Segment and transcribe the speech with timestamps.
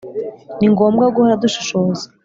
[0.59, 2.05] Ni ngombwa guhora dushishoza